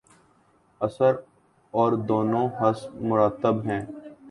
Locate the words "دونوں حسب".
2.07-3.01